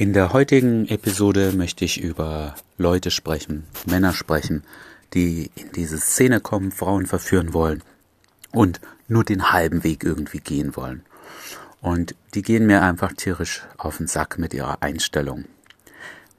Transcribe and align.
In 0.00 0.14
der 0.14 0.32
heutigen 0.32 0.88
Episode 0.88 1.52
möchte 1.52 1.84
ich 1.84 2.00
über 2.00 2.54
Leute 2.78 3.10
sprechen, 3.10 3.64
Männer 3.84 4.14
sprechen, 4.14 4.64
die 5.12 5.50
in 5.56 5.72
diese 5.72 5.98
Szene 5.98 6.40
kommen, 6.40 6.72
Frauen 6.72 7.04
verführen 7.04 7.52
wollen 7.52 7.82
und 8.50 8.80
nur 9.08 9.24
den 9.24 9.52
halben 9.52 9.84
Weg 9.84 10.02
irgendwie 10.02 10.38
gehen 10.38 10.74
wollen. 10.74 11.02
Und 11.82 12.14
die 12.32 12.40
gehen 12.40 12.66
mir 12.66 12.80
einfach 12.80 13.12
tierisch 13.12 13.66
auf 13.76 13.98
den 13.98 14.06
Sack 14.06 14.38
mit 14.38 14.54
ihrer 14.54 14.82
Einstellung. 14.82 15.44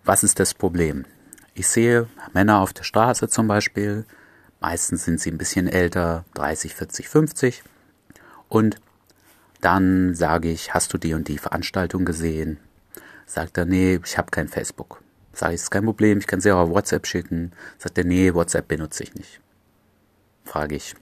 Was 0.03 0.23
ist 0.23 0.39
das 0.39 0.55
Problem? 0.55 1.05
Ich 1.53 1.67
sehe 1.67 2.07
Männer 2.33 2.61
auf 2.61 2.73
der 2.73 2.83
Straße 2.83 3.29
zum 3.29 3.47
Beispiel, 3.47 4.05
meistens 4.59 5.05
sind 5.05 5.19
sie 5.19 5.29
ein 5.29 5.37
bisschen 5.37 5.67
älter, 5.67 6.25
30, 6.33 6.73
40, 6.73 7.07
50, 7.07 7.63
und 8.49 8.77
dann 9.61 10.15
sage 10.15 10.49
ich, 10.49 10.73
hast 10.73 10.91
du 10.95 10.97
die 10.97 11.13
und 11.13 11.27
die 11.27 11.37
Veranstaltung 11.37 12.05
gesehen? 12.05 12.57
Sagt 13.31 13.57
er, 13.57 13.63
nee, 13.63 13.97
ich 14.03 14.17
habe 14.17 14.29
kein 14.29 14.49
Facebook. 14.49 15.01
Sage 15.31 15.53
ich, 15.53 15.61
ist 15.61 15.71
kein 15.71 15.85
Problem, 15.85 16.17
ich 16.17 16.27
kann 16.27 16.41
sie 16.41 16.51
auch 16.51 16.63
auf 16.63 16.69
WhatsApp 16.69 17.07
schicken. 17.07 17.53
Sagt 17.77 17.97
er, 17.97 18.03
nee, 18.03 18.33
WhatsApp 18.33 18.67
benutze 18.67 19.03
ich 19.03 19.15
nicht. 19.15 19.39
Frage 20.43 20.75
ich, 20.75 20.95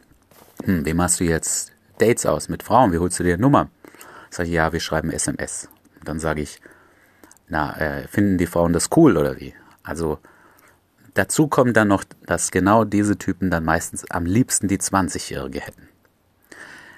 hm, 0.63 0.85
wem 0.85 1.02
hast 1.02 1.20
du 1.20 1.23
jetzt 1.23 1.71
Dates 1.98 2.27
aus 2.27 2.48
mit 2.48 2.62
Frauen? 2.62 2.94
Wie 2.94 2.99
holst 2.99 3.18
du 3.18 3.23
dir 3.23 3.34
eine 3.34 3.41
Nummer? 3.41 3.71
Sag 4.30 4.45
ich, 4.45 4.52
ja, 4.52 4.71
wir 4.71 4.80
schreiben 4.80 5.09
SMS. 5.09 5.70
dann 6.05 6.20
sage 6.20 6.44
ich, 6.44 6.62
na, 7.48 7.76
äh, 7.77 8.07
finden 8.07 8.38
die 8.38 8.46
Frauen 8.46 8.73
das 8.73 8.90
cool 8.96 9.18
oder 9.18 9.40
wie? 9.40 9.55
Also 9.82 10.20
dazu 11.16 11.48
kommt 11.48 11.76
dann 11.77 11.88
noch, 11.88 12.04
dass 12.27 12.52
genau 12.52 12.84
diese 12.84 13.18
Typen 13.18 13.49
dann 13.49 13.66
meistens 13.66 14.05
am 14.12 14.27
liebsten 14.27 14.68
die 14.68 14.77
20-Jährige 14.77 15.62
hätten. 15.62 15.88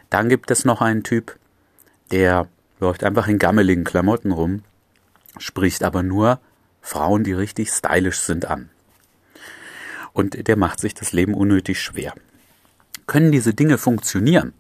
Dann 0.10 0.28
gibt 0.28 0.52
es 0.52 0.66
noch 0.66 0.82
einen 0.82 1.04
Typ, 1.04 1.40
der 2.12 2.50
läuft 2.82 3.06
einfach 3.06 3.30
in 3.30 3.40
gammeligen 3.40 3.86
Klamotten 3.86 4.34
rum 4.34 4.64
spricht 5.38 5.84
aber 5.84 6.04
nur 6.04 6.40
Frauen, 6.82 7.24
die 7.24 7.34
richtig 7.34 7.72
stylisch 7.72 8.20
sind, 8.20 8.46
an. 8.46 8.70
Und 10.14 10.48
der 10.48 10.58
macht 10.58 10.80
sich 10.80 10.94
das 10.94 11.14
Leben 11.14 11.34
unnötig 11.34 11.80
schwer. 11.80 12.14
Können 13.08 13.32
diese 13.32 13.54
Dinge 13.54 13.78
funktionieren? 13.78 14.54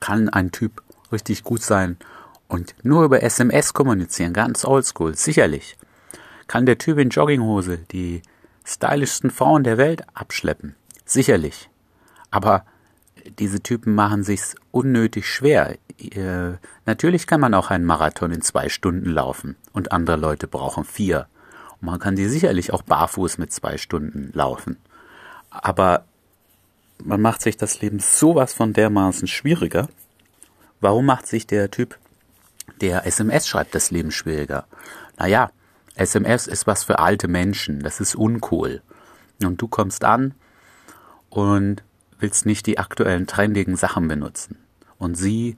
Kann 0.00 0.28
ein 0.28 0.52
Typ 0.52 0.82
richtig 1.12 1.44
gut 1.44 1.62
sein 1.62 1.96
und 2.48 2.74
nur 2.82 3.04
über 3.04 3.22
SMS 3.22 3.72
kommunizieren, 3.72 4.32
ganz 4.32 4.64
oldschool, 4.64 5.16
sicherlich. 5.16 5.76
Kann 6.46 6.66
der 6.66 6.78
Typ 6.78 6.98
in 6.98 7.08
Jogginghose 7.08 7.78
die 7.92 8.22
stylischsten 8.64 9.30
Frauen 9.30 9.64
der 9.64 9.78
Welt 9.78 10.02
abschleppen? 10.14 10.74
Sicherlich. 11.04 11.70
Aber 12.30 12.66
diese 13.38 13.62
Typen 13.62 13.94
machen 13.94 14.24
sich's 14.24 14.56
unnötig 14.70 15.26
schwer. 15.26 15.76
Äh, 16.10 16.58
natürlich 16.86 17.26
kann 17.26 17.40
man 17.40 17.54
auch 17.54 17.70
einen 17.70 17.84
Marathon 17.84 18.32
in 18.32 18.42
zwei 18.42 18.68
Stunden 18.68 19.10
laufen 19.10 19.56
und 19.72 19.92
andere 19.92 20.16
Leute 20.16 20.46
brauchen 20.48 20.84
vier. 20.84 21.26
Und 21.80 21.86
man 21.86 22.00
kann 22.00 22.16
die 22.16 22.26
sicherlich 22.26 22.72
auch 22.72 22.82
barfuß 22.82 23.38
mit 23.38 23.52
zwei 23.52 23.78
Stunden 23.78 24.30
laufen. 24.32 24.78
Aber 25.50 26.04
man 27.04 27.20
macht 27.20 27.42
sich 27.42 27.56
das 27.56 27.80
Leben 27.80 27.98
sowas 27.98 28.52
von 28.52 28.72
dermaßen 28.72 29.28
schwieriger. 29.28 29.88
Warum 30.80 31.06
macht 31.06 31.26
sich 31.26 31.46
der 31.46 31.70
Typ, 31.70 31.98
der 32.80 33.06
SMS 33.06 33.46
schreibt, 33.46 33.74
das 33.74 33.90
Leben 33.90 34.10
schwieriger? 34.10 34.66
Naja, 35.18 35.50
SMS 35.94 36.46
ist 36.46 36.66
was 36.66 36.84
für 36.84 36.98
alte 36.98 37.28
Menschen, 37.28 37.80
das 37.80 38.00
ist 38.00 38.14
uncool. 38.14 38.82
Und 39.42 39.60
du 39.60 39.68
kommst 39.68 40.04
an 40.04 40.34
und 41.28 41.82
willst 42.18 42.46
nicht 42.46 42.66
die 42.66 42.78
aktuellen 42.78 43.26
trendigen 43.26 43.76
Sachen 43.76 44.08
benutzen. 44.08 44.56
Und 44.98 45.16
sie 45.16 45.56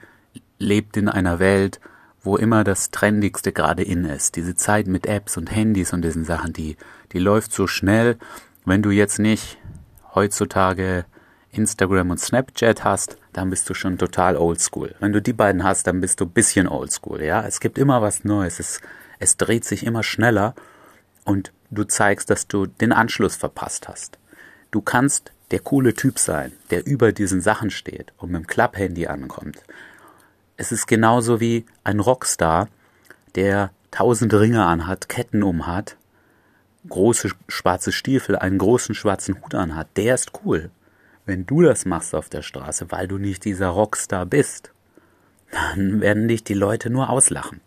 lebt 0.58 0.97
in 0.97 1.08
einer 1.08 1.38
Welt, 1.38 1.80
wo 2.22 2.36
immer 2.36 2.64
das 2.64 2.91
Trendigste 2.91 3.52
gerade 3.52 3.83
in 3.83 4.05
ist. 4.05 4.36
Diese 4.36 4.55
Zeit 4.55 4.86
mit 4.86 5.06
Apps 5.06 5.36
und 5.36 5.55
Handys 5.55 5.92
und 5.92 6.02
diesen 6.02 6.24
Sachen, 6.24 6.52
die, 6.52 6.77
die 7.12 7.19
läuft 7.19 7.52
so 7.52 7.66
schnell. 7.66 8.16
Wenn 8.64 8.83
du 8.83 8.91
jetzt 8.91 9.19
nicht 9.19 9.58
heutzutage 10.14 11.05
Instagram 11.52 12.11
und 12.11 12.20
Snapchat 12.20 12.83
hast, 12.83 13.18
dann 13.33 13.51
bist 13.51 13.68
du 13.68 13.74
schon 13.74 13.98
total 13.98 14.36
oldschool. 14.36 14.95
Wenn 15.01 15.12
du 15.12 15.20
die 15.20 15.33
beiden 15.33 15.64
hast, 15.64 15.86
dann 15.86 16.01
bist 16.01 16.20
du 16.20 16.27
bisschen 16.27 16.67
oldschool, 16.67 17.23
ja. 17.23 17.46
Es 17.46 17.61
gibt 17.61 17.78
immer 17.78 18.01
was 18.01 18.24
Neues. 18.24 18.58
Es, 18.58 18.80
es 19.18 19.36
dreht 19.36 19.64
sich 19.64 19.84
immer 19.84 20.02
schneller 20.02 20.55
und 21.24 21.52
du 21.70 21.84
zeigst, 21.84 22.30
dass 22.30 22.46
du 22.48 22.67
den 22.67 22.92
Anschluss 22.92 23.36
verpasst 23.36 23.89
hast. 23.89 24.18
Du 24.70 24.80
kannst 24.80 25.33
der 25.51 25.61
coole 25.61 25.95
Typ 25.95 26.18
sein, 26.18 26.52
der 26.70 26.86
über 26.86 27.12
diesen 27.12 27.40
Sachen 27.40 27.70
steht 27.70 28.12
und 28.17 28.30
mit 28.30 28.42
dem 28.42 28.46
Klapphandy 28.46 29.07
ankommt. 29.07 29.62
Es 30.56 30.70
ist 30.70 30.86
genauso 30.86 31.40
wie 31.40 31.66
ein 31.82 31.98
Rockstar, 31.98 32.68
der 33.34 33.72
tausend 33.90 34.32
Ringe 34.32 34.64
anhat, 34.64 35.08
Ketten 35.08 35.42
umhat, 35.42 35.96
große 36.88 37.30
schwarze 37.48 37.90
Stiefel, 37.90 38.36
einen 38.36 38.58
großen 38.58 38.94
schwarzen 38.94 39.42
Hut 39.42 39.54
anhat. 39.54 39.88
Der 39.96 40.14
ist 40.14 40.32
cool. 40.44 40.70
Wenn 41.26 41.46
du 41.46 41.62
das 41.62 41.86
machst 41.86 42.14
auf 42.14 42.28
der 42.28 42.42
Straße, 42.42 42.86
weil 42.90 43.08
du 43.08 43.18
nicht 43.18 43.44
dieser 43.44 43.68
Rockstar 43.68 44.26
bist, 44.26 44.72
dann 45.50 46.00
werden 46.00 46.28
dich 46.28 46.44
die 46.44 46.54
Leute 46.54 46.90
nur 46.90 47.10
auslachen. 47.10 47.60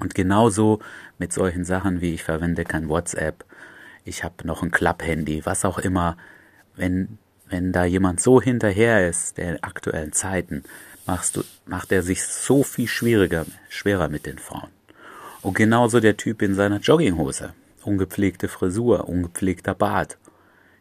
Und 0.00 0.14
genauso 0.14 0.80
mit 1.18 1.32
solchen 1.32 1.64
Sachen 1.64 2.00
wie 2.00 2.14
ich 2.14 2.24
verwende 2.24 2.64
kein 2.64 2.88
WhatsApp, 2.88 3.44
ich 4.04 4.24
habe 4.24 4.46
noch 4.46 4.62
ein 4.62 4.70
Klapphandy, 4.70 5.44
was 5.44 5.64
auch 5.64 5.78
immer, 5.78 6.16
wenn, 6.76 7.18
wenn 7.48 7.72
da 7.72 7.84
jemand 7.84 8.20
so 8.20 8.40
hinterher 8.40 9.06
ist, 9.06 9.36
der 9.36 9.58
aktuellen 9.62 10.12
Zeiten, 10.12 10.64
machst 11.08 11.36
du, 11.36 11.42
macht 11.66 11.90
er 11.90 12.02
sich 12.04 12.24
so 12.24 12.62
viel 12.62 12.86
schwieriger, 12.86 13.46
schwerer 13.68 14.08
mit 14.08 14.26
den 14.26 14.38
Frauen. 14.38 14.70
Und 15.42 15.54
genauso 15.54 15.98
der 15.98 16.16
Typ 16.16 16.42
in 16.42 16.54
seiner 16.54 16.78
Jogginghose. 16.78 17.54
Ungepflegte 17.82 18.48
Frisur, 18.48 19.08
ungepflegter 19.08 19.74
Bart. 19.74 20.18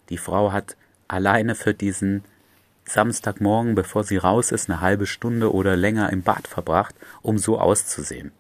Die 0.09 0.17
Frau 0.17 0.51
hat 0.51 0.75
alleine 1.07 1.55
für 1.55 1.73
diesen 1.73 2.23
Samstagmorgen, 2.85 3.73
bevor 3.75 4.03
sie 4.03 4.17
raus 4.17 4.51
ist, 4.51 4.69
eine 4.69 4.81
halbe 4.81 5.07
Stunde 5.07 5.53
oder 5.53 5.75
länger 5.75 6.11
im 6.11 6.21
Bad 6.21 6.47
verbracht, 6.47 6.95
um 7.21 7.37
so 7.37 7.59
auszusehen. 7.59 8.31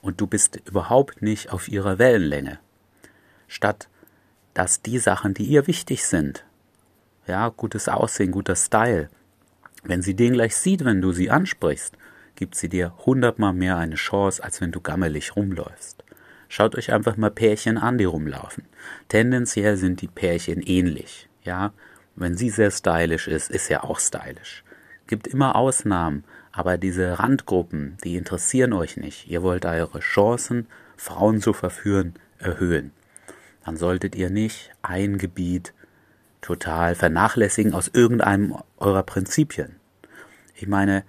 Und 0.00 0.20
du 0.20 0.26
bist 0.26 0.60
überhaupt 0.66 1.22
nicht 1.22 1.52
auf 1.52 1.68
ihrer 1.68 1.98
Wellenlänge. 1.98 2.58
Statt 3.46 3.88
dass 4.58 4.82
die 4.82 4.98
Sachen, 4.98 5.34
die 5.34 5.44
ihr 5.44 5.68
wichtig 5.68 6.04
sind, 6.04 6.44
ja, 7.28 7.48
gutes 7.50 7.88
Aussehen, 7.88 8.32
guter 8.32 8.56
Style. 8.56 9.08
Wenn 9.84 10.02
sie 10.02 10.14
den 10.14 10.32
gleich 10.32 10.56
sieht, 10.56 10.84
wenn 10.84 11.00
du 11.00 11.12
sie 11.12 11.30
ansprichst, 11.30 11.96
gibt 12.34 12.54
sie 12.54 12.68
dir 12.68 12.94
hundertmal 13.04 13.52
mehr 13.52 13.76
eine 13.76 13.96
Chance, 13.96 14.42
als 14.42 14.60
wenn 14.60 14.72
du 14.72 14.80
gammelig 14.80 15.36
rumläufst. 15.36 16.04
Schaut 16.48 16.76
euch 16.76 16.92
einfach 16.92 17.16
mal 17.16 17.30
Pärchen 17.30 17.76
an, 17.76 17.98
die 17.98 18.04
rumlaufen. 18.04 18.64
Tendenziell 19.08 19.76
sind 19.76 20.00
die 20.00 20.08
Pärchen 20.08 20.62
ähnlich, 20.62 21.28
ja. 21.42 21.72
Wenn 22.16 22.36
sie 22.36 22.50
sehr 22.50 22.70
stylisch 22.70 23.28
ist, 23.28 23.50
ist 23.50 23.70
er 23.70 23.84
auch 23.84 24.00
stylisch. 24.00 24.64
Gibt 25.06 25.26
immer 25.28 25.54
Ausnahmen, 25.54 26.24
aber 26.50 26.76
diese 26.76 27.18
Randgruppen, 27.18 27.96
die 28.02 28.16
interessieren 28.16 28.72
euch 28.72 28.96
nicht. 28.96 29.28
Ihr 29.28 29.42
wollt 29.42 29.64
eure 29.64 30.00
Chancen, 30.00 30.66
Frauen 30.96 31.40
zu 31.40 31.52
verführen, 31.52 32.14
erhöhen. 32.38 32.92
Dann 33.64 33.76
solltet 33.76 34.16
ihr 34.16 34.30
nicht 34.30 34.72
ein 34.82 35.18
Gebiet 35.18 35.74
total 36.40 36.94
vernachlässigen 36.94 37.74
aus 37.74 37.88
irgendeinem 37.88 38.56
eurer 38.78 39.02
Prinzipien. 39.02 39.76
Ich 40.54 40.66
meine, 40.66 41.04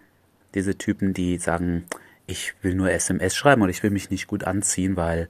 diese 0.53 0.77
Typen, 0.77 1.13
die 1.13 1.37
sagen, 1.37 1.85
ich 2.27 2.53
will 2.61 2.75
nur 2.75 2.91
SMS 2.91 3.35
schreiben 3.35 3.61
und 3.61 3.69
ich 3.69 3.83
will 3.83 3.91
mich 3.91 4.09
nicht 4.09 4.27
gut 4.27 4.43
anziehen, 4.43 4.95
weil 4.95 5.29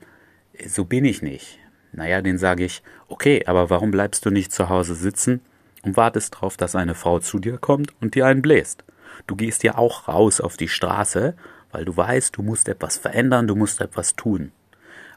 so 0.66 0.86
bin 0.86 1.06
ich 1.06 1.22
nicht. 1.22 1.60
Naja, 1.92 2.22
den 2.22 2.38
sage 2.38 2.66
ich, 2.66 2.84
okay, 3.08 3.44
aber 3.46 3.70
warum 3.70 3.92
bleibst 3.92 4.26
du 4.26 4.30
nicht 4.30 4.52
zu 4.52 4.70
Hause 4.70 4.96
sitzen 4.96 5.42
und 5.84 5.98
wartest 5.98 6.36
darauf, 6.36 6.58
dass 6.58 6.76
eine 6.76 6.96
Frau 6.96 7.20
zu 7.20 7.40
dir 7.40 7.58
kommt 7.58 7.94
und 8.02 8.16
dir 8.16 8.26
einen 8.26 8.42
bläst? 8.42 8.84
Du 9.28 9.36
gehst 9.36 9.64
ja 9.64 9.78
auch 9.78 10.08
raus 10.08 10.42
auf 10.42 10.58
die 10.58 10.68
Straße, 10.68 11.36
weil 11.72 11.86
du 11.86 11.96
weißt, 11.96 12.36
du 12.38 12.42
musst 12.42 12.68
etwas 12.68 12.98
verändern, 12.98 13.48
du 13.48 13.56
musst 13.56 13.82
etwas 13.82 14.16
tun. 14.16 14.52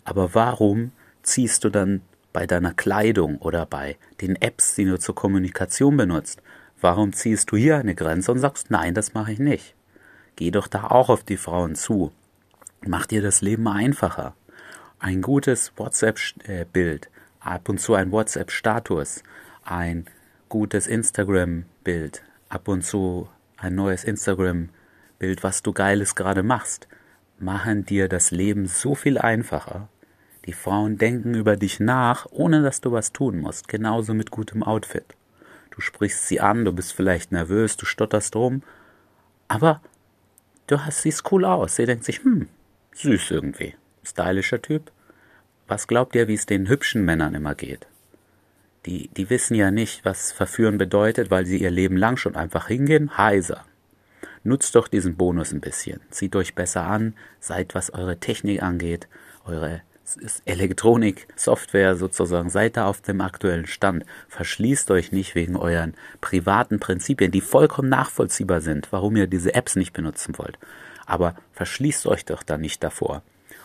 Aber 0.04 0.34
warum 0.34 0.92
ziehst 1.22 1.64
du 1.64 1.70
dann 1.70 2.02
bei 2.32 2.46
deiner 2.46 2.74
Kleidung 2.74 3.38
oder 3.38 3.66
bei 3.66 3.96
den 4.20 4.36
Apps, 4.40 4.74
die 4.74 4.84
du 4.84 4.98
zur 4.98 5.14
Kommunikation 5.14 5.96
benutzt. 5.96 6.42
Warum 6.80 7.12
ziehst 7.12 7.50
du 7.50 7.56
hier 7.56 7.76
eine 7.76 7.94
Grenze 7.94 8.32
und 8.32 8.38
sagst, 8.38 8.70
nein, 8.70 8.94
das 8.94 9.14
mache 9.14 9.32
ich 9.32 9.38
nicht? 9.38 9.74
Geh 10.36 10.50
doch 10.50 10.66
da 10.66 10.88
auch 10.88 11.08
auf 11.08 11.22
die 11.22 11.36
Frauen 11.36 11.74
zu. 11.74 12.12
Mach 12.84 13.06
dir 13.06 13.22
das 13.22 13.42
Leben 13.42 13.68
einfacher. 13.68 14.34
Ein 14.98 15.22
gutes 15.22 15.72
WhatsApp-Bild, 15.76 17.10
ab 17.40 17.68
und 17.68 17.80
zu 17.80 17.94
ein 17.94 18.10
WhatsApp-Status, 18.10 19.22
ein 19.64 20.06
gutes 20.48 20.86
Instagram-Bild, 20.86 22.22
ab 22.48 22.68
und 22.68 22.84
zu 22.84 23.28
ein 23.56 23.74
neues 23.74 24.04
Instagram-Bild, 24.04 25.42
was 25.42 25.62
du 25.62 25.72
Geiles 25.72 26.14
gerade 26.14 26.42
machst, 26.42 26.88
machen 27.38 27.84
dir 27.84 28.08
das 28.08 28.30
Leben 28.30 28.66
so 28.66 28.94
viel 28.94 29.18
einfacher 29.18 29.88
die 30.46 30.52
Frauen 30.52 30.98
denken 30.98 31.34
über 31.34 31.56
dich 31.56 31.78
nach, 31.78 32.26
ohne 32.30 32.62
dass 32.62 32.80
du 32.80 32.92
was 32.92 33.12
tun 33.12 33.38
musst. 33.40 33.68
Genauso 33.68 34.12
mit 34.12 34.30
gutem 34.30 34.62
Outfit. 34.62 35.04
Du 35.70 35.80
sprichst 35.80 36.26
sie 36.26 36.40
an, 36.40 36.64
du 36.64 36.72
bist 36.72 36.92
vielleicht 36.92 37.32
nervös, 37.32 37.76
du 37.76 37.86
stotterst 37.86 38.36
rum, 38.36 38.62
aber 39.48 39.80
du 40.66 40.84
hast, 40.84 41.02
siehst 41.02 41.30
cool 41.32 41.44
aus. 41.44 41.76
Sie 41.76 41.86
denkt 41.86 42.04
sich, 42.04 42.22
hm, 42.24 42.48
süß 42.94 43.30
irgendwie. 43.30 43.74
Stylischer 44.04 44.60
Typ. 44.60 44.90
was 45.68 45.86
glaubt 45.86 46.14
ihr, 46.16 46.28
wie 46.28 46.34
es 46.34 46.44
den 46.44 46.68
hübschen 46.68 47.04
Männern 47.04 47.34
immer 47.34 47.54
geht? 47.54 47.86
Die, 48.84 49.08
die 49.16 49.30
wissen 49.30 49.54
ja 49.54 49.70
nicht, 49.70 50.04
was 50.04 50.32
verführen 50.32 50.76
bedeutet, 50.76 51.30
weil 51.30 51.46
sie 51.46 51.62
ihr 51.62 51.70
Leben 51.70 51.96
lang 51.96 52.16
schon 52.16 52.34
einfach 52.34 52.66
hingehen, 52.66 53.16
heiser. 53.16 53.64
Nutzt 54.44 54.74
doch 54.74 54.88
diesen 54.88 55.16
Bonus 55.16 55.52
ein 55.52 55.60
bisschen. 55.60 56.00
Zieht 56.10 56.34
euch 56.34 56.54
besser 56.54 56.82
an, 56.82 57.14
seid, 57.38 57.74
was 57.76 57.94
eure 57.94 58.18
Technik 58.18 58.62
angeht, 58.62 59.08
eure 59.44 59.82
Elektronik, 60.44 61.28
Software 61.36 61.96
sozusagen, 61.96 62.50
seid 62.50 62.76
da 62.76 62.86
auf 62.86 63.00
dem 63.00 63.20
aktuellen 63.20 63.66
Stand. 63.66 64.04
Verschließt 64.28 64.90
euch 64.90 65.12
nicht 65.12 65.34
wegen 65.34 65.56
euren 65.56 65.94
privaten 66.20 66.80
Prinzipien, 66.80 67.30
die 67.30 67.40
vollkommen 67.40 67.88
nachvollziehbar 67.88 68.60
sind, 68.60 68.88
warum 68.90 69.16
ihr 69.16 69.26
diese 69.26 69.54
Apps 69.54 69.76
nicht 69.76 69.92
benutzen 69.92 70.36
wollt. 70.38 70.58
Aber 71.06 71.34
verschließt 71.52 72.06
euch 72.06 72.24
doch 72.24 72.42
da 72.42 72.58
nicht 72.58 72.82
davor 72.82 73.22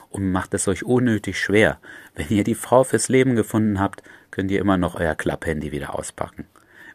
und 0.09 0.31
macht 0.31 0.53
es 0.53 0.67
euch 0.67 0.83
unnötig 0.83 1.39
schwer. 1.39 1.79
Wenn 2.15 2.29
ihr 2.29 2.43
die 2.43 2.55
Frau 2.55 2.83
fürs 2.83 3.09
Leben 3.09 3.35
gefunden 3.35 3.79
habt, 3.79 4.03
könnt 4.31 4.51
ihr 4.51 4.59
immer 4.59 4.77
noch 4.77 4.95
euer 4.95 5.15
Klapphandy 5.15 5.71
wieder 5.71 5.95
auspacken. 5.97 6.45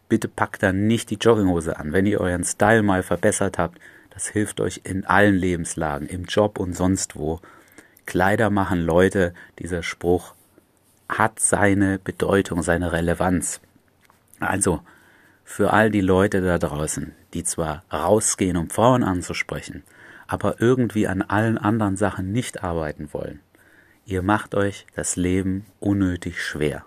Bitte 0.09 0.29
packt 0.29 0.63
dann 0.63 0.87
nicht 0.87 1.11
die 1.11 1.17
Jogginghose 1.17 1.79
an, 1.79 1.93
wenn 1.93 2.07
ihr 2.07 2.21
euren 2.21 2.45
Style 2.45 2.83
mal 2.83 3.03
verbessert 3.03 3.59
habt. 3.59 3.79
Das 4.11 4.29
hilft 4.29 4.61
euch 4.61 4.83
in 4.85 5.07
allen 5.07 5.37
Lebenslagen, 5.37 6.07
im 6.07 6.25
Job 6.25 6.59
und 6.59 6.75
sonst 6.77 7.17
wo. 7.17 7.41
Kleider 8.07 8.51
machen 8.51 8.81
Leute, 8.81 9.35
dieser 9.59 9.83
Spruch 9.83 10.35
hat 11.09 11.41
seine 11.41 11.99
Bedeutung, 11.99 12.63
seine 12.63 12.93
Relevanz. 12.93 13.61
Also, 14.41 14.81
für 15.45 15.73
all 15.73 15.91
die 15.91 16.01
Leute 16.01 16.41
da 16.41 16.59
draußen, 16.59 17.15
die 17.35 17.45
zwar 17.45 17.85
rausgehen, 17.93 18.57
um 18.57 18.71
Frauen 18.71 19.05
anzusprechen, 19.05 19.83
aber 20.27 20.61
irgendwie 20.61 21.07
an 21.07 21.23
allen 21.23 21.59
anderen 21.59 21.97
Sachen 21.97 22.33
nicht 22.33 22.63
arbeiten 22.63 23.13
wollen. 23.13 23.41
Ihr 24.07 24.23
macht 24.23 24.55
euch 24.55 24.87
das 24.95 25.17
Leben 25.17 25.67
unnötig 25.79 26.43
schwer. 26.43 26.85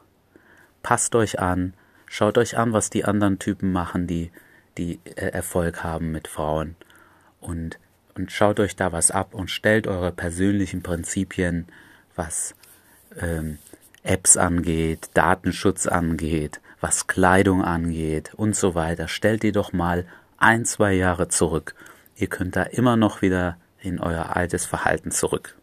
Passt 0.82 1.16
euch 1.16 1.40
an, 1.40 1.74
schaut 2.08 2.38
euch 2.38 2.58
an, 2.58 2.74
was 2.74 2.90
die 2.90 3.06
anderen 3.06 3.40
Typen 3.40 3.72
machen, 3.72 4.08
die, 4.08 4.32
die 4.78 5.00
äh, 5.16 5.30
Erfolg 5.30 5.84
haben 5.84 6.12
mit 6.12 6.28
Frauen 6.28 6.76
und, 7.40 7.80
und 8.16 8.32
schaut 8.32 8.60
euch 8.60 8.76
da 8.76 8.92
was 8.92 9.12
ab 9.12 9.34
und 9.34 9.52
stellt 9.52 9.88
eure 9.88 10.12
persönlichen 10.12 10.82
Prinzipien, 10.82 11.68
was 12.16 12.56
ähm, 13.20 13.58
Apps 14.04 14.38
angeht, 14.38 15.10
Datenschutz 15.14 15.88
angeht, 15.88 16.62
was 16.82 17.08
Kleidung 17.08 17.64
angeht 17.64 18.34
und 18.36 18.56
so 18.56 18.76
weiter, 18.76 19.08
stellt 19.08 19.44
die 19.44 19.52
doch 19.52 19.74
mal 19.74 20.06
ein, 20.38 20.66
zwei 20.66 20.94
Jahre 20.94 21.28
zurück 21.28 21.76
Ihr 22.18 22.28
könnt 22.28 22.56
da 22.56 22.64
immer 22.64 22.96
noch 22.96 23.22
wieder 23.22 23.58
in 23.80 24.00
euer 24.00 24.36
altes 24.36 24.66
Verhalten 24.66 25.12
zurück. 25.12 25.58